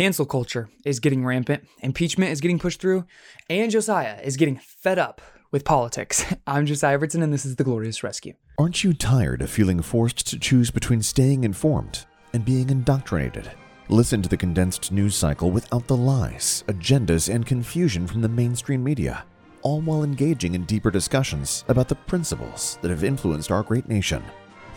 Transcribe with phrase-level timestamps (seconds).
[0.00, 3.04] Cancel culture is getting rampant, impeachment is getting pushed through,
[3.50, 6.24] and Josiah is getting fed up with politics.
[6.46, 8.32] I'm Josiah Evertson, and this is The Glorious Rescue.
[8.58, 13.50] Aren't you tired of feeling forced to choose between staying informed and being indoctrinated?
[13.90, 18.82] Listen to the condensed news cycle without the lies, agendas, and confusion from the mainstream
[18.82, 19.26] media,
[19.60, 24.24] all while engaging in deeper discussions about the principles that have influenced our great nation.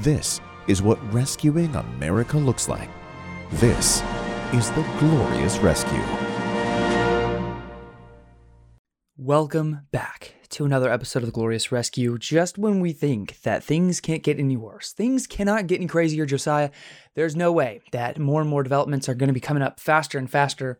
[0.01, 2.89] This is what rescuing America looks like.
[3.53, 4.01] This
[4.54, 6.04] is the Glorious Rescue.
[9.18, 12.19] Welcome back to another episode of The Glorious Rescue.
[12.19, 16.28] Just when we think that things can't get any worse, things cannot get any crazier,
[16.28, 16.69] Josiah,
[17.15, 20.19] there's no way that more and more developments are going to be coming up faster
[20.19, 20.79] and faster.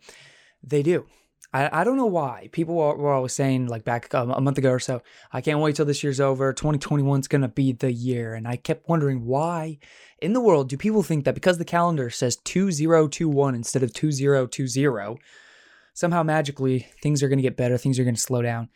[0.62, 1.08] They do.
[1.54, 2.50] I, I don't know why.
[2.52, 5.60] People were, were always saying, like back um, a month ago or so, I can't
[5.60, 6.52] wait till this year's over.
[6.52, 8.34] 2021 is to be the year.
[8.34, 9.78] And I kept wondering why
[10.20, 15.20] in the world do people think that because the calendar says 2021 instead of 2020,
[15.94, 18.70] somehow magically things are to get better, things are to slow down?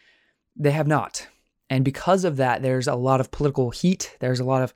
[0.56, 1.28] They have not.
[1.70, 4.16] And because of that, there's a lot of political heat.
[4.20, 4.74] There's a lot of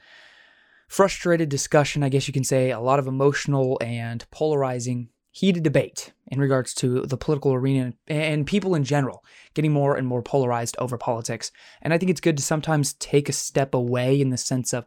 [0.88, 6.12] frustrated discussion, I guess you can say, a lot of emotional and polarizing heated debate
[6.28, 10.76] in regards to the political arena and people in general getting more and more polarized
[10.78, 11.52] over politics.
[11.82, 14.86] And I think it's good to sometimes take a step away in the sense of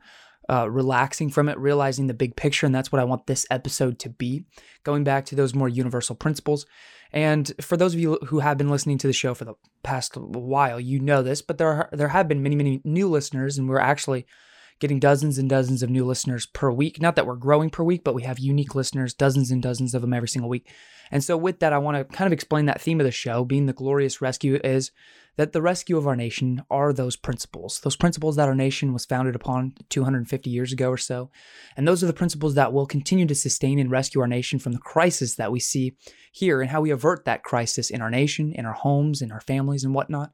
[0.50, 2.66] uh, relaxing from it, realizing the big picture.
[2.66, 4.44] And that's what I want this episode to be
[4.84, 6.66] going back to those more universal principles.
[7.12, 10.16] And for those of you who have been listening to the show for the past
[10.16, 13.68] while, you know this, but there are, there have been many, many new listeners, and
[13.68, 14.26] we're actually
[14.80, 17.00] getting dozens and dozens of new listeners per week.
[17.00, 20.02] Not that we're growing per week, but we have unique listeners, dozens and dozens of
[20.02, 20.68] them every single week.
[21.10, 23.44] And so, with that, I want to kind of explain that theme of the show,
[23.44, 24.90] being the glorious rescue, is
[25.36, 29.04] that the rescue of our nation are those principles, those principles that our nation was
[29.04, 31.30] founded upon 250 years ago or so.
[31.76, 34.72] And those are the principles that will continue to sustain and rescue our nation from
[34.72, 35.96] the crisis that we see
[36.32, 39.40] here and how we avert that crisis in our nation, in our homes, in our
[39.40, 40.32] families, and whatnot.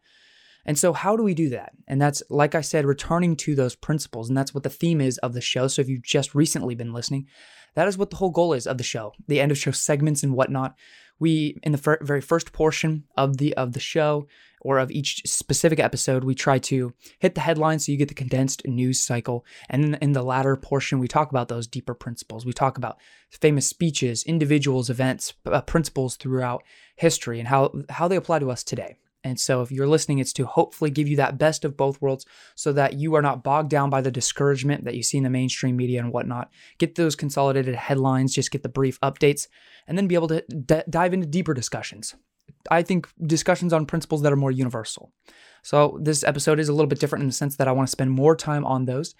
[0.66, 1.72] And so, how do we do that?
[1.88, 4.28] And that's, like I said, returning to those principles.
[4.28, 5.68] And that's what the theme is of the show.
[5.68, 7.26] So, if you've just recently been listening,
[7.74, 10.22] that is what the whole goal is of the show the end of show segments
[10.22, 10.74] and whatnot.
[11.18, 14.26] We, in the fir- very first portion of the of the show
[14.62, 18.14] or of each specific episode, we try to hit the headlines so you get the
[18.14, 19.44] condensed news cycle.
[19.68, 22.44] And then in the latter portion, we talk about those deeper principles.
[22.44, 22.98] We talk about
[23.30, 26.62] famous speeches, individuals, events, uh, principles throughout
[26.96, 28.96] history, and how how they apply to us today.
[29.22, 32.24] And so, if you're listening, it's to hopefully give you that best of both worlds
[32.54, 35.30] so that you are not bogged down by the discouragement that you see in the
[35.30, 36.50] mainstream media and whatnot.
[36.78, 39.46] Get those consolidated headlines, just get the brief updates,
[39.86, 42.14] and then be able to d- dive into deeper discussions.
[42.70, 45.12] I think discussions on principles that are more universal.
[45.62, 47.92] So, this episode is a little bit different in the sense that I want to
[47.92, 49.14] spend more time on those.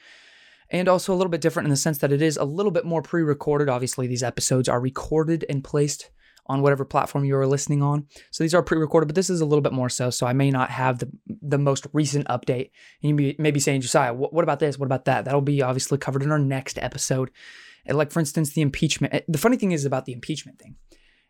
[0.73, 2.85] And also a little bit different in the sense that it is a little bit
[2.85, 3.69] more pre recorded.
[3.69, 6.11] Obviously, these episodes are recorded and placed
[6.51, 8.07] on whatever platform you are listening on.
[8.33, 10.11] So these are pre-recorded, but this is a little bit more so.
[10.11, 11.09] So I may not have the
[11.41, 12.71] the most recent update.
[13.03, 14.77] And you may be saying, Josiah, what, what about this?
[14.77, 15.25] What about that?
[15.25, 17.31] That'll be obviously covered in our next episode.
[17.87, 19.15] And like for instance, the impeachment.
[19.15, 20.77] Eh, the funny thing is about the impeachment thing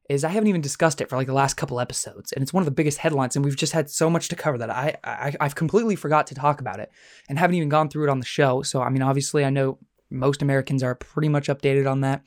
[0.09, 2.63] is I haven't even discussed it for like the last couple episodes, and it's one
[2.63, 5.35] of the biggest headlines, and we've just had so much to cover that I, I
[5.39, 6.91] I've completely forgot to talk about it,
[7.29, 8.63] and haven't even gone through it on the show.
[8.63, 9.79] So I mean, obviously, I know
[10.11, 12.25] most Americans are pretty much updated on that.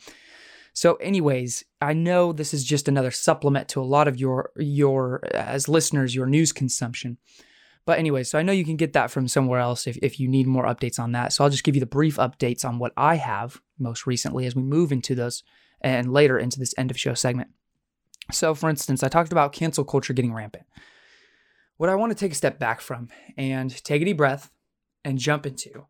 [0.73, 5.21] So, anyways, I know this is just another supplement to a lot of your your
[5.33, 7.17] uh, as listeners your news consumption.
[7.85, 10.27] But anyway, so I know you can get that from somewhere else if, if you
[10.29, 11.33] need more updates on that.
[11.33, 14.55] So I'll just give you the brief updates on what I have most recently as
[14.55, 15.43] we move into those
[15.81, 17.49] and later into this end of show segment.
[18.31, 20.65] So, for instance, I talked about cancel culture getting rampant.
[21.77, 24.49] What I want to take a step back from and take a deep breath
[25.03, 25.85] and jump into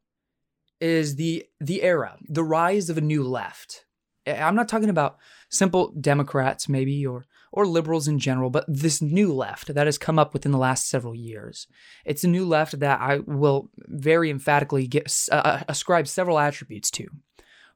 [0.82, 3.86] is the the era, the rise of a new left
[4.26, 5.18] I'm not talking about
[5.50, 10.18] simple Democrats, maybe, or or liberals in general, but this new left that has come
[10.18, 11.68] up within the last several years.
[12.04, 16.90] It's a new left that I will very emphatically get, uh, uh, ascribe several attributes
[16.92, 17.08] to.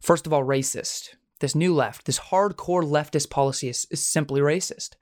[0.01, 1.09] First of all, racist.
[1.41, 4.95] This new left, this hardcore leftist policy is, is simply racist.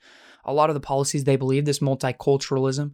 [0.44, 2.92] A lot of the policies they believe, this multiculturalism,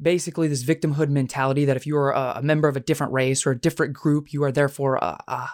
[0.00, 3.52] basically this victimhood mentality that if you are a, member of a different race or
[3.52, 5.46] a different group, you are therefore uh, uh,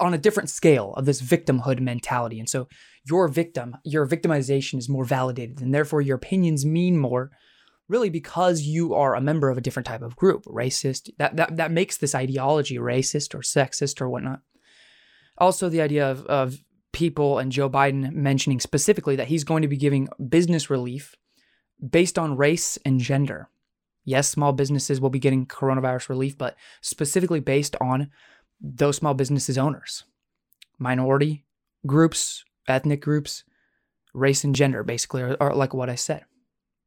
[0.00, 2.38] on a different scale of this victimhood mentality.
[2.38, 2.68] And so
[3.04, 7.30] your victim, your victimization is more validated, and therefore your opinions mean more.
[7.88, 11.56] Really, because you are a member of a different type of group, racist, that, that,
[11.56, 14.40] that makes this ideology racist or sexist or whatnot.
[15.38, 16.58] Also, the idea of, of
[16.92, 21.14] people and Joe Biden mentioning specifically that he's going to be giving business relief
[21.88, 23.50] based on race and gender.
[24.06, 28.10] Yes, small businesses will be getting coronavirus relief, but specifically based on
[28.60, 30.04] those small businesses owners,
[30.78, 31.44] minority
[31.86, 33.42] groups, ethnic groups,
[34.14, 36.24] race and gender, basically, are, are like what I said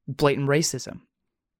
[0.07, 1.01] blatant racism.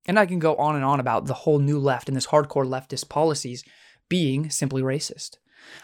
[0.08, 2.66] And I can go on and on about the whole new left and this hardcore
[2.66, 3.64] leftist policies
[4.08, 5.38] being simply racist.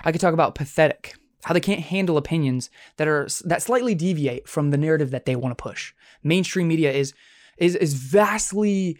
[0.03, 4.47] I could talk about pathetic, how they can't handle opinions that are that slightly deviate
[4.47, 5.93] from the narrative that they want to push.
[6.23, 7.13] Mainstream media is
[7.57, 8.97] is is vastly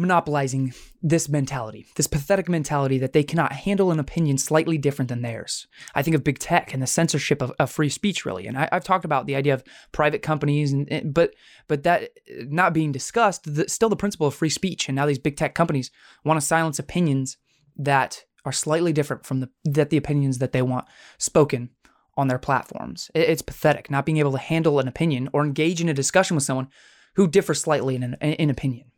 [0.00, 5.20] monopolizing this mentality, this pathetic mentality that they cannot handle an opinion slightly different than
[5.20, 5.66] theirs.
[5.94, 8.46] I think of big tech and the censorship of, of free speech, really.
[8.46, 9.62] And I, have talked about the idea of
[9.92, 11.34] private companies, and, and but
[11.68, 14.88] but that not being discussed, the, still the principle of free speech.
[14.88, 15.90] And now these big tech companies
[16.24, 17.36] want to silence opinions
[17.76, 20.86] that are slightly different from the that the opinions that they want
[21.18, 21.70] spoken
[22.16, 23.10] on their platforms.
[23.14, 26.36] It, it's pathetic not being able to handle an opinion or engage in a discussion
[26.36, 26.68] with someone
[27.16, 28.89] who differs slightly in, in opinion.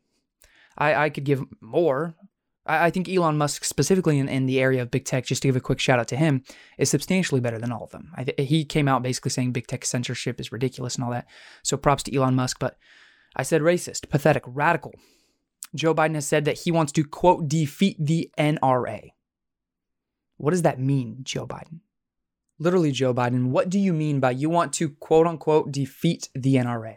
[0.77, 2.15] I, I could give more.
[2.67, 5.49] I, I think Elon Musk, specifically in, in the area of big tech, just to
[5.49, 6.43] give a quick shout out to him,
[6.79, 8.13] is substantially better than all of them.
[8.17, 11.27] I, he came out basically saying big tech censorship is ridiculous and all that.
[11.63, 12.59] So props to Elon Musk.
[12.59, 12.77] But
[13.37, 14.93] I said racist, pathetic, radical.
[15.75, 19.13] Joe Biden has said that he wants to, quote, defeat the NRA.
[20.37, 21.81] What does that mean, Joe Biden?
[22.59, 26.57] Literally, Joe Biden, what do you mean by you want to, quote unquote, defeat the
[26.57, 26.97] NRA?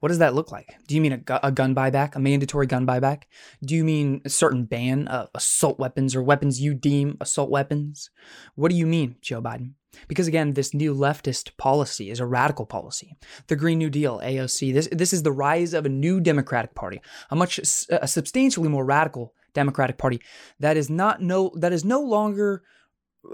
[0.00, 0.76] What does that look like?
[0.86, 3.22] Do you mean a, a gun buyback, a mandatory gun buyback?
[3.64, 8.10] Do you mean a certain ban of assault weapons or weapons you deem assault weapons?
[8.54, 9.72] What do you mean, Joe Biden?
[10.08, 13.16] Because again, this new leftist policy is a radical policy.
[13.46, 17.00] The Green New Deal, AOC, this, this is the rise of a new Democratic Party,
[17.30, 17.58] a much,
[17.88, 20.20] a substantially more radical Democratic Party
[20.60, 22.62] that is not no, that is no longer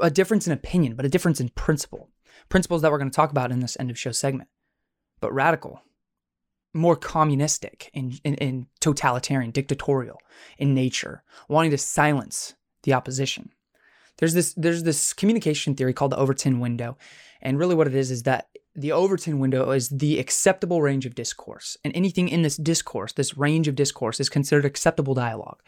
[0.00, 2.10] a difference in opinion, but a difference in principle.
[2.48, 4.48] Principles that we're going to talk about in this end of show segment,
[5.20, 5.82] but radical
[6.74, 10.18] more communistic and, and, and totalitarian, dictatorial
[10.58, 13.50] in nature, wanting to silence the opposition.
[14.18, 16.96] There's this there's this communication theory called the Overton window,
[17.40, 21.14] and really what it is is that the Overton window is the acceptable range of
[21.14, 25.60] discourse, and anything in this discourse, this range of discourse, is considered acceptable dialogue,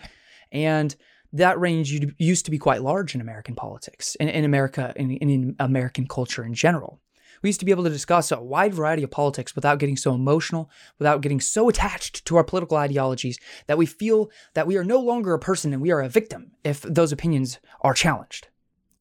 [0.53, 0.95] and
[1.33, 5.56] that range used to be quite large in American politics, in, in America, in, in
[5.59, 7.01] American culture in general.
[7.44, 10.14] We used to be able to discuss a wide variety of politics without getting so
[10.14, 14.82] emotional, without getting so attached to our political ideologies that we feel that we are
[14.82, 18.49] no longer a person and we are a victim if those opinions are challenged.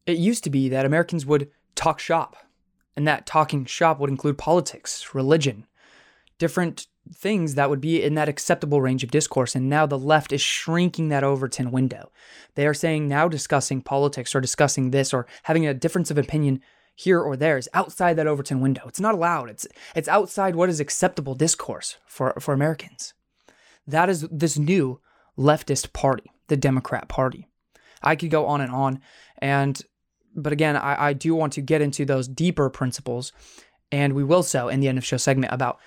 [0.06, 2.36] It used to be that Americans would talk shop,
[2.98, 5.66] and that talking shop would include politics, religion,
[6.38, 9.56] different things that would be in that acceptable range of discourse.
[9.56, 12.12] And now the left is shrinking that Overton window.
[12.56, 16.62] They are saying now discussing politics or discussing this or having a difference of opinion
[16.96, 18.84] here or there is outside that Overton window.
[18.88, 19.50] It's not allowed.
[19.50, 23.14] It's it's outside what is acceptable discourse for, for Americans.
[23.88, 25.00] That is this new
[25.38, 27.48] leftist party, the Democrat Party.
[28.02, 29.02] I could go on and on.
[29.40, 29.82] And
[30.36, 33.32] but again, I, I do want to get into those deeper principles,
[33.92, 35.80] and we will so in the end of show segment about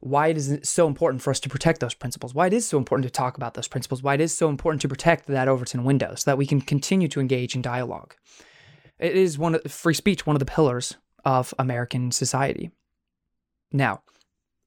[0.00, 2.78] why it is so important for us to protect those principles, why it is so
[2.78, 5.82] important to talk about those principles, why it is so important to protect that Overton
[5.82, 8.14] window so that we can continue to engage in dialogue.
[8.98, 12.70] It is one of free speech, one of the pillars of American society.
[13.72, 14.02] Now,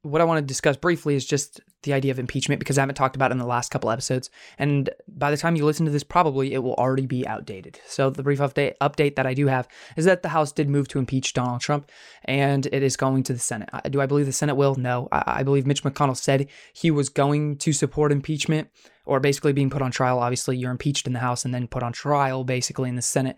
[0.03, 2.95] what I want to discuss briefly is just the idea of impeachment because I haven't
[2.95, 4.29] talked about it in the last couple episodes.
[4.57, 7.79] And by the time you listen to this, probably it will already be outdated.
[7.85, 10.87] So the brief update update that I do have is that the House did move
[10.89, 11.89] to impeach Donald Trump,
[12.25, 13.69] and it is going to the Senate.
[13.89, 14.75] Do I believe the Senate will?
[14.75, 15.07] No.
[15.11, 18.69] I, believe Mitch McConnell said he was going to support impeachment
[19.05, 20.19] or basically being put on trial.
[20.19, 23.37] Obviously, you're impeached in the House and then put on trial basically in the Senate.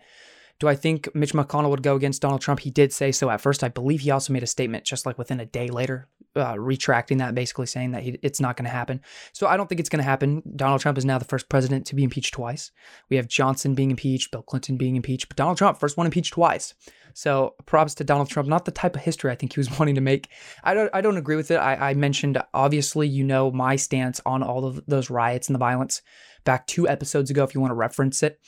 [0.64, 2.58] Do I think Mitch McConnell would go against Donald Trump?
[2.58, 3.62] He did say so at first.
[3.62, 7.18] I believe he also made a statement just like within a day later, uh, retracting
[7.18, 9.02] that, basically saying that he, it's not going to happen.
[9.34, 10.42] So I don't think it's going to happen.
[10.56, 12.72] Donald Trump is now the first president to be impeached twice.
[13.10, 16.32] We have Johnson being impeached, Bill Clinton being impeached, but Donald Trump, first one impeached
[16.32, 16.72] twice.
[17.12, 18.48] So props to Donald Trump.
[18.48, 20.30] Not the type of history I think he was wanting to make.
[20.62, 20.88] I don't.
[20.94, 21.56] I don't agree with it.
[21.56, 25.58] I, I mentioned obviously you know my stance on all of those riots and the
[25.58, 26.00] violence
[26.44, 27.44] back two episodes ago.
[27.44, 28.40] If you want to reference it.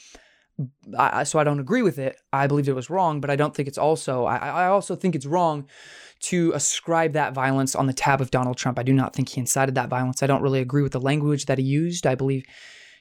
[0.96, 2.18] I, so I don't agree with it.
[2.32, 4.25] I believe it was wrong, but I don't think it's also.
[4.25, 5.68] I, I also think it's wrong
[6.20, 8.78] to ascribe that violence on the tab of Donald Trump.
[8.78, 10.22] I do not think he incited that violence.
[10.22, 12.06] I don't really agree with the language that he used.
[12.06, 12.44] I believe,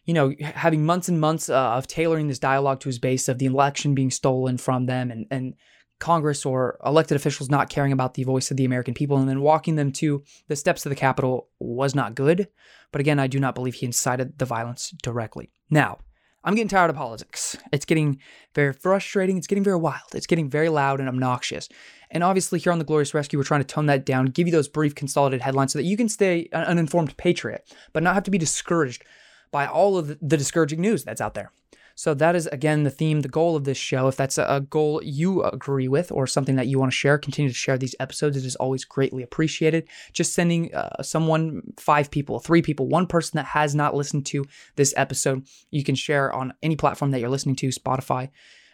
[0.04, 3.38] you know, having months and months uh, of tailoring this dialogue to his base of
[3.38, 5.54] the election being stolen from them and and
[6.00, 9.42] Congress or elected officials not caring about the voice of the American people and then
[9.42, 12.50] walking them to the steps of the Capitol was not good.
[12.92, 15.52] But again, I do not believe he incited the violence directly.
[15.70, 16.00] Now,
[16.46, 17.58] I'm getting tired of politics.
[17.74, 18.20] It's getting
[18.54, 19.36] very frustrating.
[19.38, 20.14] It's getting very wild.
[20.14, 21.68] It's getting very loud and obnoxious.
[22.12, 24.52] And obviously, here on the Glorious Rescue, we're trying to tone that down, give you
[24.52, 28.24] those brief consolidated headlines so that you can stay an informed patriot, but not have
[28.26, 29.04] to be discouraged
[29.52, 31.52] by all of the discouraging news that's out there.
[31.96, 34.08] So that is again the theme, the goal of this show.
[34.08, 37.50] If that's a goal you agree with or something that you want to share, continue
[37.50, 38.36] to share these episodes.
[38.36, 39.88] It is always greatly appreciated.
[40.12, 44.46] Just sending uh, someone, five people, three people, one person that has not listened to
[44.76, 48.30] this episode, you can share on any platform that you're listening to, Spotify.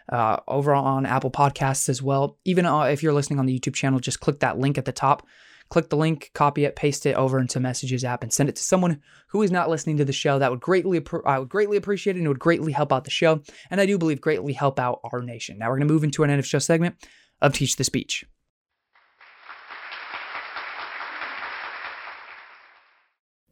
[0.08, 2.36] Uh, over on Apple Podcasts as well.
[2.44, 4.92] Even uh, if you're listening on the YouTube channel, just click that link at the
[4.92, 5.24] top
[5.72, 8.62] click the link, copy it, paste it over into Messages app, and send it to
[8.62, 10.38] someone who is not listening to the show.
[10.38, 13.10] That would greatly, I would greatly appreciate it, and it would greatly help out the
[13.10, 15.56] show, and I do believe greatly help out our nation.
[15.56, 16.96] Now we're going to move into an end of show segment
[17.40, 18.26] of Teach the Speech.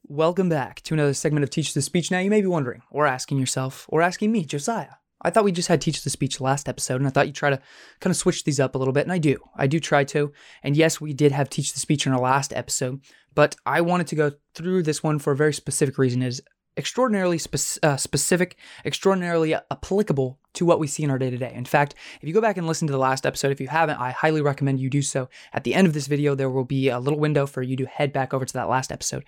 [0.07, 2.11] Welcome back to another segment of Teach the Speech.
[2.11, 5.53] Now you may be wondering, or asking yourself, or asking me, Josiah, I thought we
[5.53, 7.61] just had teach the speech last episode, and I thought you try to
[8.01, 9.39] kind of switch these up a little bit, and I do.
[9.57, 10.33] I do try to.
[10.63, 13.01] And yes, we did have teach the speech in our last episode,
[13.35, 16.23] but I wanted to go through this one for a very specific reason.
[16.23, 16.43] It is
[16.77, 21.53] extraordinarily spe- uh, specific, extraordinarily applicable to what we see in our day to day.
[21.55, 24.01] In fact, if you go back and listen to the last episode, if you haven't,
[24.01, 25.29] I highly recommend you do so.
[25.53, 27.87] At the end of this video, there will be a little window for you to
[27.87, 29.25] head back over to that last episode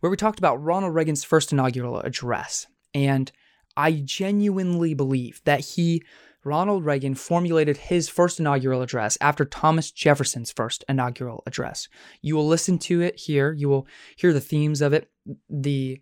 [0.00, 2.66] where we talked about Ronald Reagan's first inaugural address.
[2.92, 3.30] And
[3.76, 6.02] I genuinely believe that he,
[6.44, 11.88] Ronald Reagan, formulated his first inaugural address after Thomas Jefferson's first inaugural address.
[12.20, 13.52] You will listen to it here.
[13.52, 13.86] You will
[14.16, 15.10] hear the themes of it,
[15.48, 16.00] the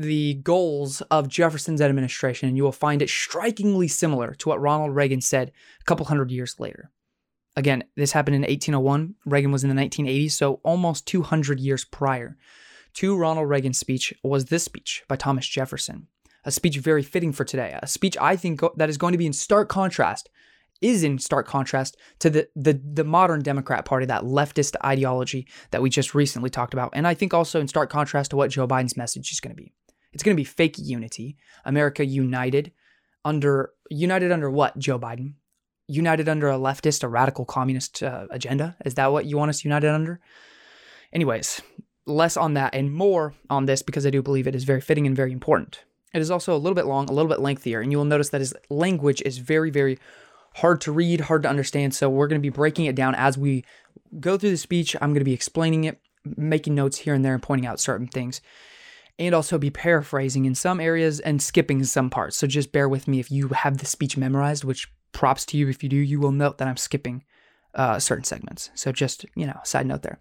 [0.00, 4.94] the goals of Jefferson's administration, and you will find it strikingly similar to what Ronald
[4.94, 5.50] Reagan said
[5.80, 6.92] a couple hundred years later.
[7.56, 9.16] Again, this happened in 1801.
[9.26, 12.36] Reagan was in the 1980s, so almost 200 years prior
[12.94, 16.06] to Ronald Reagan's speech was this speech by Thomas Jefferson
[16.44, 17.78] a speech very fitting for today.
[17.82, 20.28] A speech I think that is going to be in stark contrast,
[20.80, 25.82] is in stark contrast to the, the, the modern Democrat Party, that leftist ideology that
[25.82, 26.90] we just recently talked about.
[26.92, 29.60] And I think also in stark contrast to what Joe Biden's message is going to
[29.60, 29.72] be.
[30.12, 31.36] It's going to be fake unity.
[31.64, 32.72] America united
[33.24, 35.34] under united under what, Joe Biden?
[35.86, 38.76] United under a leftist, a radical communist uh, agenda?
[38.84, 40.20] Is that what you want us united under?
[41.12, 41.60] Anyways,
[42.06, 45.06] less on that and more on this because I do believe it is very fitting
[45.06, 45.84] and very important.
[46.14, 48.30] It is also a little bit long, a little bit lengthier, and you will notice
[48.30, 49.98] that his language is very, very
[50.56, 51.94] hard to read, hard to understand.
[51.94, 53.64] So we're going to be breaking it down as we
[54.18, 54.96] go through the speech.
[55.00, 58.06] I'm going to be explaining it, making notes here and there, and pointing out certain
[58.06, 58.40] things,
[59.18, 62.36] and also be paraphrasing in some areas and skipping some parts.
[62.36, 65.68] So just bear with me if you have the speech memorized, which props to you
[65.68, 65.96] if you do.
[65.96, 67.24] You will note that I'm skipping
[67.74, 68.70] uh, certain segments.
[68.74, 70.18] So just you know, side note there.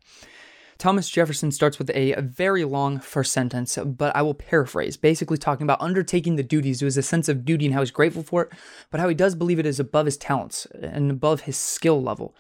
[0.78, 5.64] Thomas Jefferson starts with a, very long first sentence, but I will paraphrase, basically talking
[5.64, 6.82] about undertaking the duties.
[6.82, 8.50] It was a sense of duty and how he's grateful for it,
[8.92, 12.36] but how he does believe it is above his talents and above his skill level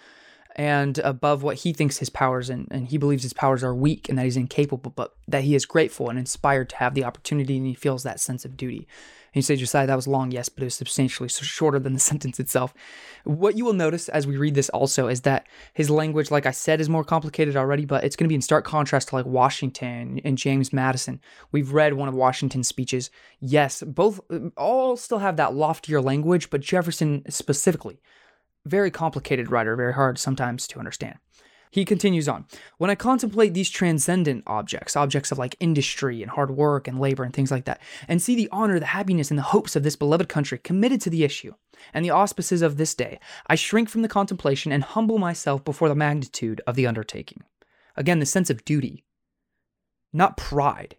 [0.57, 4.09] and above what he thinks his powers and, and he believes his powers are weak
[4.09, 7.57] and that he's incapable, but that he is grateful and inspired to have the opportunity
[7.57, 8.87] and he feels that sense of duty.
[9.27, 11.99] And you say, Josiah, that was long, yes, but it was substantially shorter than the
[12.11, 12.73] sentence itself.
[13.23, 15.45] What you will notice as we read this also is that
[15.75, 18.41] his language, like I said, is more complicated already, but it's going to be in
[18.41, 21.21] stark contrast to like Washington and James Madison.
[21.51, 23.11] We've read one of Washington's speeches.
[23.39, 24.19] Yes, both
[24.57, 27.99] all still have that loftier language, but Jefferson specifically,
[28.67, 31.17] very complicated writer, very hard sometimes to understand.
[31.71, 32.45] He continues on
[32.77, 37.23] When I contemplate these transcendent objects, objects of like industry and hard work and labor
[37.23, 39.95] and things like that, and see the honor, the happiness, and the hopes of this
[39.95, 41.53] beloved country committed to the issue
[41.93, 45.89] and the auspices of this day, I shrink from the contemplation and humble myself before
[45.89, 47.43] the magnitude of the undertaking.
[47.95, 49.03] Again, the sense of duty,
[50.13, 50.95] not pride,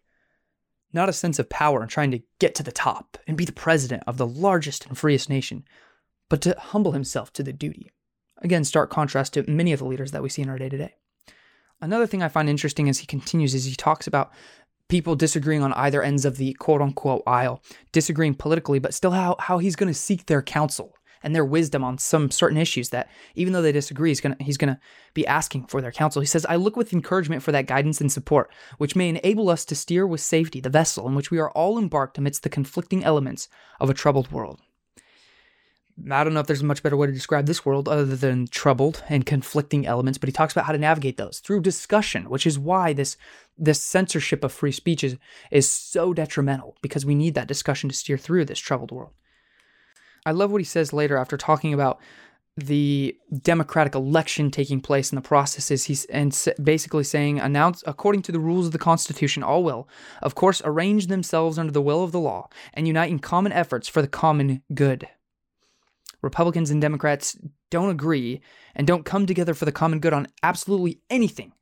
[0.92, 3.52] not a sense of power and trying to get to the top and be the
[3.52, 5.64] president of the largest and freest nation,
[6.28, 7.90] but to humble himself to the duty.
[8.38, 10.78] Again, stark contrast to many of the leaders that we see in our day to
[10.78, 10.94] day.
[11.80, 14.32] Another thing I find interesting as he continues is he talks about
[14.88, 19.37] people disagreeing on either ends of the quote unquote aisle, disagreeing politically, but still how,
[19.38, 23.11] how he's going to seek their counsel and their wisdom on some certain issues that
[23.35, 24.78] even though they disagree, he's gonna he's gonna
[25.14, 26.20] be asking for their counsel.
[26.20, 29.64] He says, I look with encouragement for that guidance and support, which may enable us
[29.66, 33.04] to steer with safety the vessel in which we are all embarked amidst the conflicting
[33.04, 33.49] elements
[33.80, 34.61] of a troubled world.
[36.10, 38.46] I don't know if there's a much better way to describe this world other than
[38.46, 42.46] troubled and conflicting elements, but he talks about how to navigate those through discussion, which
[42.46, 43.16] is why this
[43.56, 45.16] this censorship of free speech is,
[45.50, 49.12] is so detrimental because we need that discussion to steer through this troubled world.
[50.24, 52.00] I love what he says later after talking about
[52.56, 58.32] the democratic election taking place in the processes he's and basically saying announce according to
[58.32, 59.88] the rules of the constitution all will
[60.22, 63.86] of course arrange themselves under the will of the law and unite in common efforts
[63.86, 65.06] for the common good
[66.22, 67.37] Republicans and Democrats
[67.70, 68.40] don't agree
[68.75, 71.52] and don't come together for the common good on absolutely anything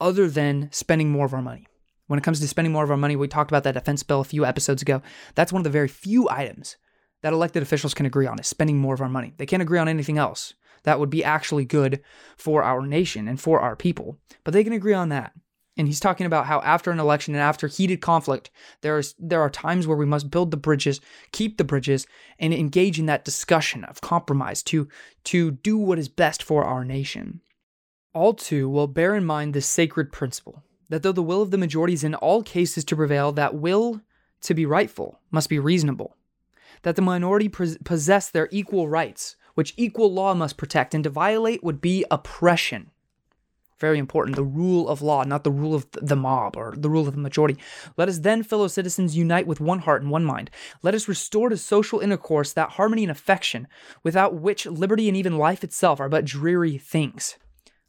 [0.00, 1.66] other than spending more of our money.
[2.06, 4.20] When it comes to spending more of our money, we talked about that defense bill
[4.20, 5.00] a few episodes ago.
[5.34, 6.76] That's one of the very few items
[7.22, 9.32] that elected officials can agree on is spending more of our money.
[9.38, 12.02] They can't agree on anything else that would be actually good
[12.36, 15.32] for our nation and for our people, but they can agree on that.
[15.76, 18.50] And he's talking about how after an election and after heated conflict,
[18.82, 21.00] there's there are times where we must build the bridges,
[21.32, 22.06] keep the bridges,
[22.38, 24.88] and engage in that discussion of compromise to
[25.24, 27.40] to do what is best for our nation.
[28.12, 31.58] All too will bear in mind this sacred principle that though the will of the
[31.58, 34.00] majority is in all cases to prevail, that will
[34.42, 36.16] to be rightful must be reasonable.
[36.82, 41.64] That the minority possess their equal rights, which equal law must protect, and to violate
[41.64, 42.90] would be oppression.
[43.80, 47.08] Very important, the rule of law, not the rule of the mob or the rule
[47.08, 47.58] of the majority.
[47.96, 50.50] Let us then, fellow citizens, unite with one heart and one mind.
[50.82, 53.66] Let us restore to social intercourse that harmony and affection,
[54.04, 57.36] without which liberty and even life itself are but dreary things.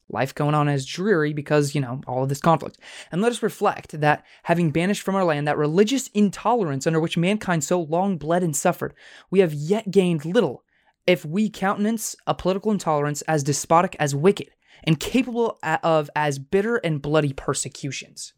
[0.10, 2.80] Life going on as dreary because, you know, all of this conflict.
[3.12, 7.18] And let us reflect that, having banished from our land that religious intolerance under which
[7.18, 8.94] mankind so long bled and suffered,
[9.30, 10.64] we have yet gained little
[11.08, 14.50] if we countenance a political intolerance as despotic as wicked
[14.84, 18.34] and capable of as bitter and bloody persecutions.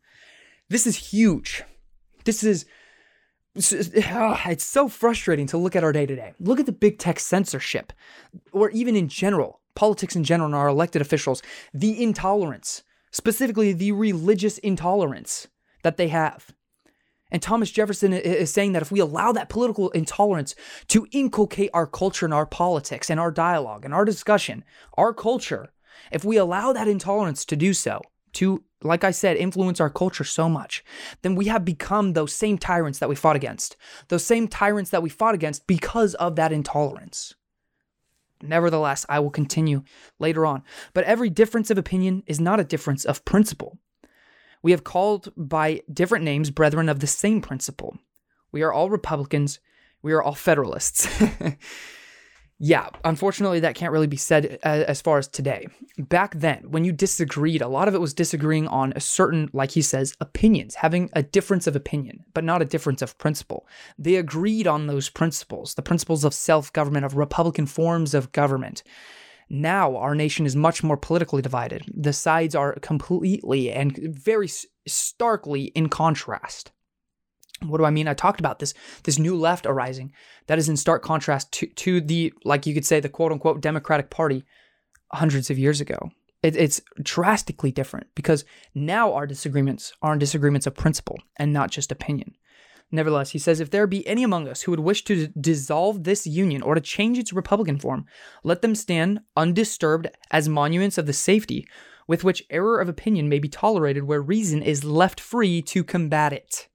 [0.70, 1.64] This is huge.
[2.26, 2.66] This is
[4.06, 6.34] ah, it's so frustrating to look at our day to day.
[6.40, 7.94] Look at the big tech censorship,
[8.52, 11.42] or even in general, politics in general, and our elected officials,
[11.74, 15.48] the intolerance, specifically the religious intolerance
[15.84, 16.54] that they have.
[17.30, 20.56] And Thomas Jefferson is saying that if we allow that political intolerance
[20.88, 24.64] to inculcate our culture and our politics and our dialogue and our discussion,
[24.98, 25.70] our culture,
[26.12, 28.02] if we allow that intolerance to do so,
[28.34, 30.84] to, like I said, influence our culture so much,
[31.22, 33.76] then we have become those same tyrants that we fought against.
[34.10, 37.34] Those same tyrants that we fought against because of that intolerance.
[38.42, 39.84] Nevertheless, I will continue
[40.20, 40.64] later on.
[40.94, 43.80] But every difference of opinion is not a difference of principle.
[44.62, 47.98] We have called by different names brethren of the same principle.
[48.52, 49.60] We are all Republicans.
[50.02, 51.08] We are all Federalists.
[52.60, 55.68] yeah, unfortunately, that can't really be said uh, as far as today.
[56.00, 59.72] Back then, when you disagreed, a lot of it was disagreeing on a certain, like
[59.72, 63.68] he says, opinions, having a difference of opinion, but not a difference of principle.
[64.00, 68.82] They agreed on those principles, the principles of self government, of Republican forms of government.
[69.50, 71.84] Now, our nation is much more politically divided.
[71.94, 74.50] The sides are completely and very
[74.88, 76.72] starkly in contrast.
[77.64, 78.08] What do I mean?
[78.08, 80.14] I talked about this this new left arising
[80.48, 83.62] that is in stark contrast to to the like you could say the quote unquote
[83.62, 84.44] Democratic Party
[85.12, 86.12] hundreds of years ago.
[86.44, 91.92] It, it's drastically different because now our disagreements are disagreements of principle and not just
[91.92, 92.36] opinion.
[92.92, 96.26] Nevertheless, he says, if there be any among us who would wish to dissolve this
[96.26, 98.06] union or to change its republican form,
[98.44, 101.68] let them stand undisturbed as monuments of the safety
[102.08, 106.32] with which error of opinion may be tolerated where reason is left free to combat
[106.32, 106.70] it.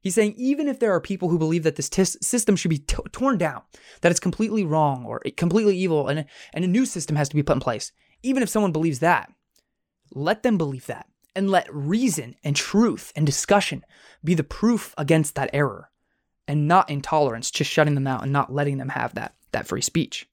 [0.00, 2.78] He's saying even if there are people who believe that this t- system should be
[2.78, 3.62] t- torn down,
[4.00, 7.42] that it's completely wrong or completely evil, and, and a new system has to be
[7.42, 9.32] put in place, even if someone believes that,
[10.12, 13.84] let them believe that and let reason and truth and discussion
[14.24, 15.90] be the proof against that error
[16.46, 19.82] and not intolerance just shutting them out and not letting them have that that free
[19.82, 20.28] speech.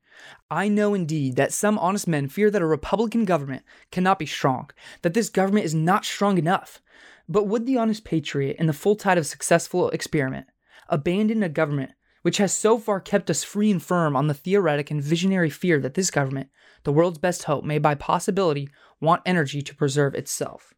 [0.49, 4.69] I know indeed that some honest men fear that a Republican government cannot be strong,
[5.01, 6.81] that this government is not strong enough,
[7.27, 10.47] but would the honest patriot, in the full tide of successful experiment,
[10.89, 14.89] abandon a government which has so far kept us free and firm on the theoretic
[14.89, 16.49] and visionary fear that this government,
[16.83, 18.67] the world's best hope, may by possibility
[18.99, 20.73] want energy to preserve itself?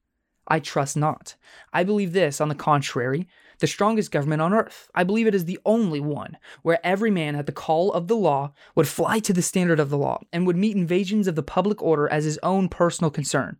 [0.47, 1.35] I trust not.
[1.73, 3.27] I believe this, on the contrary,
[3.59, 4.89] the strongest government on earth.
[4.93, 8.15] I believe it is the only one where every man at the call of the
[8.15, 11.43] law would fly to the standard of the law and would meet invasions of the
[11.43, 13.57] public order as his own personal concern.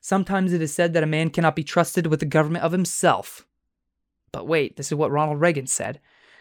[0.00, 3.46] Sometimes it is said that a man cannot be trusted with the government of himself.
[4.32, 6.00] But wait, this is what Ronald Reagan said.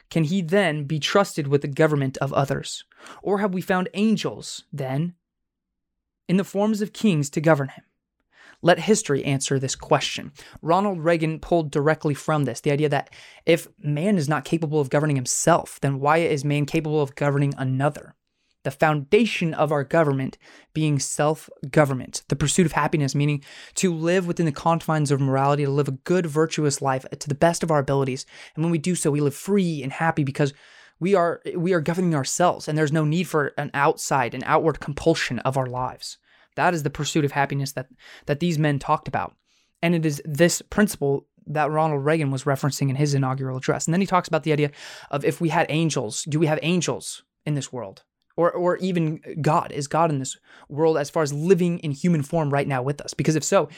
[0.10, 2.84] Can he then be trusted with the government of others?
[3.24, 5.16] Or have we found angels, then,
[6.28, 7.84] in the forms of kings to govern him?
[8.62, 10.32] Let history answer this question.
[10.62, 13.10] Ronald Reagan pulled directly from this the idea that
[13.46, 17.54] if man is not capable of governing himself, then why is man capable of governing
[17.58, 18.16] another?
[18.66, 20.38] The foundation of our government
[20.74, 23.42] being self government, the pursuit of happiness, meaning
[23.76, 27.36] to live within the confines of morality, to live a good, virtuous life to the
[27.36, 28.26] best of our abilities.
[28.56, 30.54] And when we do so, we live free and happy because
[31.00, 34.80] we are we are governing ourselves and there's no need for an outside an outward
[34.80, 36.18] compulsion of our lives.
[36.56, 37.88] That is the pursuit of happiness that
[38.26, 39.36] that these men talked about.
[39.82, 43.86] And it is this principle that Ronald Reagan was referencing in his inaugural address.
[43.86, 44.72] And then he talks about the idea
[45.12, 48.04] of if we had angels do we have angels in this world
[48.38, 50.38] or or even God is God in this
[50.70, 53.70] world as far as living in human form right now with us because if so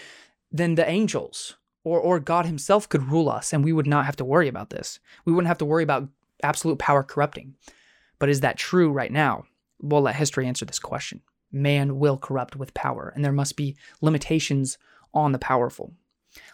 [0.52, 4.15] then the angels or or God himself could rule us and we would not have
[4.17, 6.10] to worry about this we wouldn't have to worry about
[6.43, 7.56] absolute power corrupting
[8.20, 9.46] But is that true right now?
[9.82, 11.22] We'll let history answer this question.
[11.52, 14.78] Man will corrupt with power, and there must be limitations
[15.13, 15.93] on the powerful.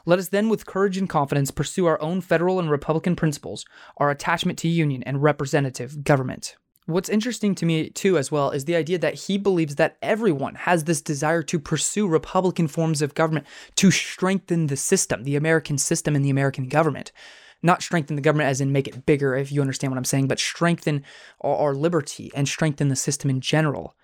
[0.06, 3.66] Let us then, with courage and confidence, pursue our own federal and republican principles,
[3.98, 6.56] our attachment to union and representative government.
[6.86, 10.56] What's interesting to me, too, as well, is the idea that he believes that everyone
[10.56, 15.78] has this desire to pursue Republican forms of government to strengthen the system, the American
[15.78, 17.14] system and the American government.
[17.62, 20.28] Not strengthen the government as in make it bigger, if you understand what I'm saying,
[20.28, 21.06] but strengthen
[21.42, 23.96] our, liberty and strengthen the system in general.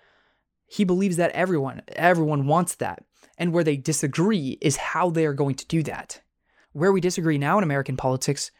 [0.66, 3.04] He believes that everyone, everyone wants that.
[3.36, 6.22] And where they disagree is how they are going to do that.
[6.72, 8.50] Where we disagree now in American politics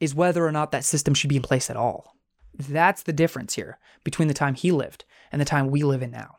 [0.00, 2.14] is whether or not that system should be in place at all.
[2.58, 6.10] That's the difference here between the time he lived and the time we live in
[6.10, 6.36] now.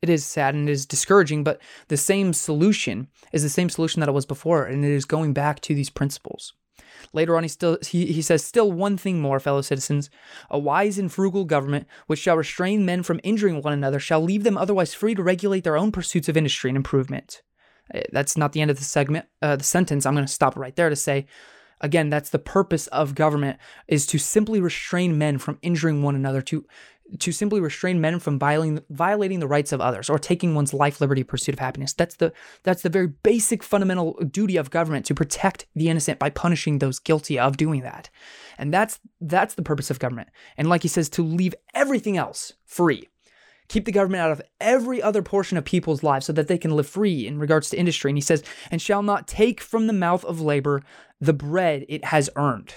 [0.00, 4.00] It is sad and it is discouraging, but the same solution is the same solution
[4.00, 6.54] that it was before, and it is going back to these principles.
[7.12, 10.10] Later on, he still he, he says, Still one thing more, fellow citizens.
[10.50, 14.44] A wise and frugal government, which shall restrain men from injuring one another, shall leave
[14.44, 17.42] them otherwise free to regulate their own pursuits of industry and improvement.
[17.92, 20.06] Eh, that's not the end of the segment, uh, the sentence.
[20.06, 21.26] I'm going to stop right there to say,
[21.80, 26.42] again, that's the purpose of government is to simply restrain men from injuring one another,
[26.42, 26.66] to
[27.20, 31.00] to simply restrain men from violating violating the rights of others or taking one's life,
[31.00, 31.92] liberty, pursuit of happiness.
[31.92, 32.32] That's the
[32.64, 36.98] that's the very basic fundamental duty of government to protect the innocent by punishing those
[36.98, 38.10] guilty of doing that.
[38.58, 40.28] And that's that's the purpose of government.
[40.56, 43.08] And like he says, to leave everything else free.
[43.68, 46.70] Keep the government out of every other portion of people's lives so that they can
[46.70, 48.10] live free in regards to industry.
[48.10, 50.82] And he says, and shall not take from the mouth of labor
[51.20, 52.74] the bread it has earned.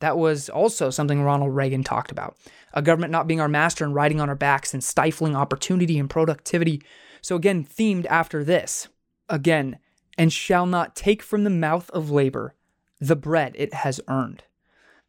[0.00, 2.36] That was also something Ronald Reagan talked about
[2.74, 6.10] a government not being our master and riding on our backs and stifling opportunity and
[6.10, 6.82] productivity.
[7.22, 8.88] So, again, themed after this.
[9.28, 9.78] Again,
[10.18, 12.54] and shall not take from the mouth of labor
[13.00, 14.42] the bread it has earned.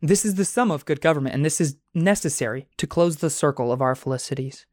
[0.02, 3.72] This is the sum of good government, and this is necessary to close the circle
[3.72, 4.66] of our felicities.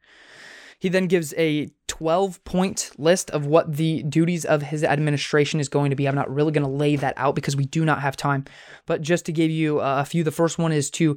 [0.78, 5.68] He then gives a 12 point list of what the duties of his administration is
[5.68, 6.08] going to be.
[6.08, 8.46] I'm not really going to lay that out because we do not have time.
[8.86, 11.16] But just to give you a few, the first one is to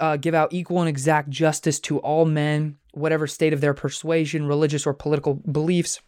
[0.00, 4.46] uh, give out equal and exact justice to all men, whatever state of their persuasion,
[4.46, 6.00] religious, or political beliefs.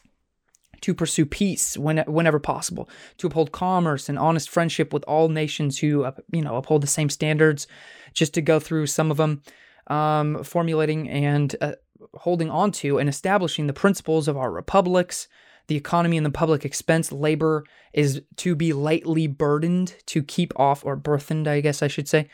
[0.82, 2.88] To pursue peace when, whenever possible,
[3.18, 7.10] to uphold commerce and honest friendship with all nations who, you know, uphold the same
[7.10, 7.66] standards.
[8.12, 9.42] Just to go through some of them,
[9.86, 11.74] um, formulating and uh,
[12.14, 15.28] holding on to and establishing the principles of our republics,
[15.66, 17.12] the economy and the public expense.
[17.12, 22.08] Labor is to be lightly burdened to keep off, or burthened, I guess I should
[22.08, 22.28] say,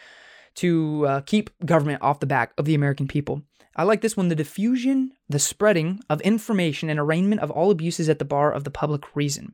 [0.57, 3.43] to uh, keep government off the back of the American people.
[3.77, 8.09] I like this one the diffusion, the spreading of information and arraignment of all abuses
[8.09, 9.53] at the bar of the public reason.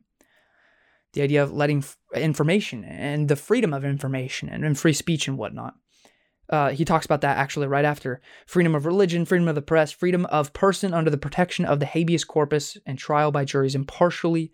[1.11, 5.27] The idea of letting f- information and the freedom of information and, and free speech
[5.27, 5.75] and whatnot.
[6.49, 9.91] Uh, he talks about that actually right after freedom of religion, freedom of the press,
[9.91, 14.53] freedom of person under the protection of the habeas corpus, and trial by juries impartially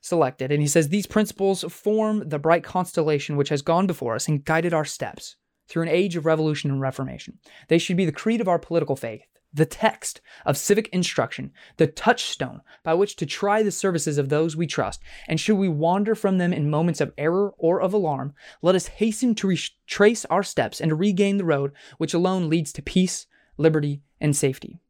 [0.00, 0.50] selected.
[0.50, 4.44] And he says these principles form the bright constellation which has gone before us and
[4.44, 5.36] guided our steps
[5.70, 7.38] through an age of revolution and reformation.
[7.68, 9.22] They should be the creed of our political faith,
[9.54, 14.56] the text of civic instruction, the touchstone by which to try the services of those
[14.56, 15.00] we trust.
[15.28, 18.88] And should we wander from them in moments of error or of alarm, let us
[18.88, 23.26] hasten to retrace our steps and to regain the road which alone leads to peace,
[23.56, 24.80] liberty, and safety.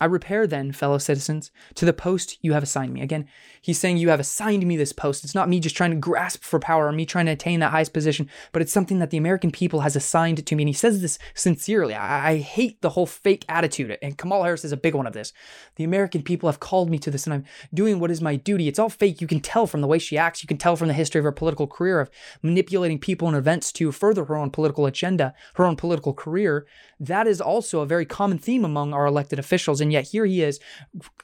[0.00, 3.02] I repair then, fellow citizens, to the post you have assigned me.
[3.02, 3.28] Again,
[3.60, 5.22] he's saying you have assigned me this post.
[5.22, 7.70] It's not me just trying to grasp for power or me trying to attain that
[7.70, 10.64] highest position, but it's something that the American people has assigned to me.
[10.64, 11.94] And he says this sincerely.
[11.94, 15.12] I, I hate the whole fake attitude, and Kamala Harris is a big one of
[15.12, 15.32] this.
[15.76, 18.68] The American people have called me to this, and I'm doing what is my duty.
[18.68, 19.20] It's all fake.
[19.20, 20.42] You can tell from the way she acts.
[20.42, 22.10] You can tell from the history of her political career of
[22.42, 26.66] manipulating people and events to further her own political agenda, her own political career.
[26.98, 29.80] That is also a very common theme among our elected officials.
[29.82, 30.60] And yet here he is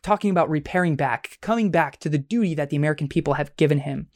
[0.02, 3.78] talking about repairing back, coming back to the duty that the American people have given
[3.78, 4.08] him.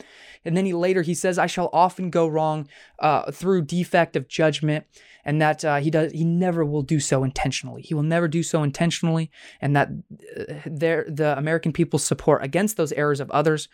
[0.44, 4.28] And then he later he says, "I shall often go wrong uh, through defect of
[4.28, 4.86] judgment."
[5.24, 7.82] and that uh, he does he never will do so intentionally.
[7.82, 12.76] He will never do so intentionally, and that uh, there the American people's support against
[12.76, 13.68] those errors of others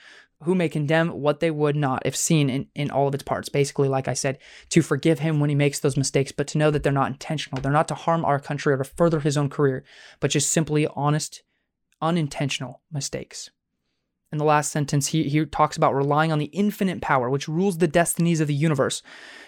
[0.44, 3.48] who may condemn what they would not if seen in, in all of its parts.
[3.48, 6.70] Basically, like I said, to forgive him when he makes those mistakes, but to know
[6.70, 7.60] that they're not intentional.
[7.60, 9.84] They're not to harm our country or to further his own career,
[10.20, 11.42] but just simply honest,
[12.00, 13.50] unintentional mistakes.
[14.30, 17.78] In the last sentence, he, he talks about relying on the infinite power which rules
[17.78, 19.02] the destinies of the universe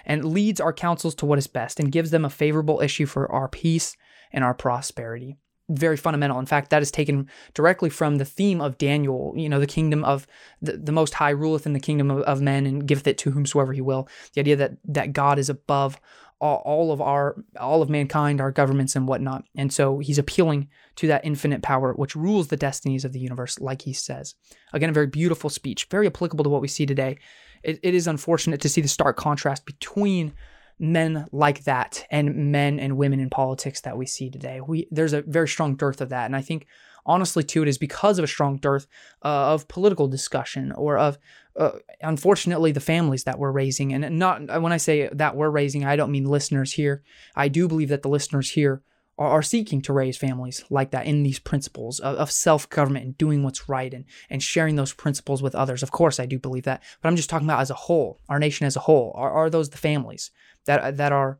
[0.06, 3.30] and leads our councils to what is best and gives them a favorable issue for
[3.30, 3.96] our peace
[4.32, 5.36] and our prosperity.
[5.70, 6.38] Very fundamental.
[6.38, 10.04] In fact, that is taken directly from the theme of Daniel, you know, the kingdom
[10.04, 10.26] of
[10.60, 13.30] the, the Most High ruleth in the kingdom of, of men and giveth it to
[13.30, 14.08] whomsoever he will.
[14.34, 16.00] The idea that that God is above
[16.40, 19.44] all, all of our all of mankind, our governments and whatnot.
[19.56, 23.60] And so he's appealing to that infinite power which rules the destinies of the universe,
[23.60, 24.34] like he says.
[24.72, 27.18] Again, a very beautiful speech, very applicable to what we see today.
[27.62, 30.32] it, it is unfortunate to see the stark contrast between
[30.80, 34.60] men like that and men and women in politics that we see today.
[34.60, 36.66] We there's a very strong dearth of that, and I think
[37.06, 38.86] honestly too it is because of a strong dearth
[39.24, 41.18] uh, of political discussion or of
[41.56, 43.92] uh, unfortunately the families that we're raising.
[43.92, 47.02] And not when i say that we're raising i don't mean listeners here.
[47.36, 48.82] I do believe that the listeners here
[49.20, 53.42] are, seeking to raise families like that in these principles of, of self-government and doing
[53.42, 56.82] what's right and, and sharing those principles with others of course i do believe that
[57.00, 59.50] but i'm just talking about as a whole our nation as a whole are, are
[59.50, 60.30] those the families
[60.64, 61.38] that that are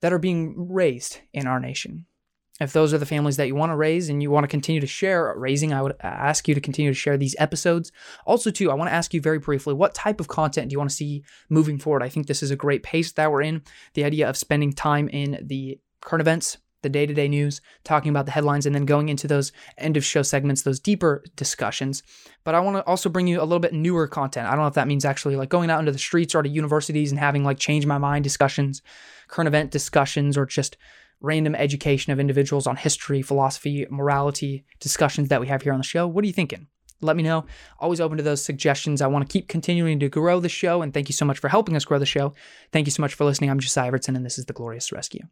[0.00, 2.06] that are being raised in our nation
[2.60, 4.80] if those are the families that you want to raise and you want to continue
[4.80, 7.92] to share raising, I would ask you to continue to share these episodes.
[8.24, 10.78] Also, too, I want to ask you very briefly what type of content do you
[10.78, 12.02] want to see moving forward?
[12.02, 13.62] I think this is a great pace that we're in.
[13.92, 18.10] The idea of spending time in the current events, the day to day news, talking
[18.10, 22.04] about the headlines, and then going into those end of show segments, those deeper discussions.
[22.44, 24.46] But I want to also bring you a little bit newer content.
[24.46, 26.48] I don't know if that means actually like going out into the streets or to
[26.48, 28.82] universities and having like change my mind discussions,
[29.26, 30.76] current event discussions, or just
[31.20, 35.84] random education of individuals on history, philosophy, morality discussions that we have here on the
[35.84, 36.06] show.
[36.06, 36.68] What are you thinking?
[37.00, 37.44] Let me know.
[37.78, 39.02] Always open to those suggestions.
[39.02, 41.48] I want to keep continuing to grow the show, and thank you so much for
[41.48, 42.32] helping us grow the show.
[42.72, 43.50] Thank you so much for listening.
[43.50, 45.26] I'm Josiah Evertson, and this is The Glorious Rescue.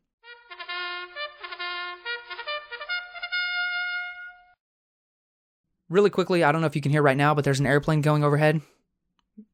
[5.88, 8.00] Really quickly, I don't know if you can hear right now, but there's an airplane
[8.00, 8.60] going overhead.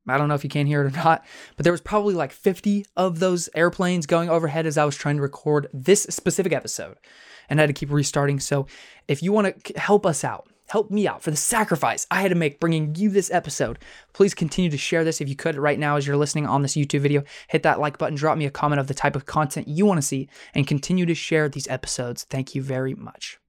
[0.07, 1.25] I don't know if you can hear it or not,
[1.57, 5.17] but there was probably like 50 of those airplanes going overhead as I was trying
[5.17, 6.99] to record this specific episode
[7.49, 8.41] and I had to keep restarting.
[8.41, 8.67] So
[9.09, 12.29] if you want to help us out, help me out for the sacrifice I had
[12.29, 13.79] to make bringing you this episode,
[14.13, 16.75] please continue to share this if you could right now as you're listening on this
[16.75, 17.25] YouTube video.
[17.49, 19.99] Hit that like button, drop me a comment of the type of content you want
[19.99, 22.25] to see, and continue to share these episodes.
[22.25, 23.40] Thank you very much.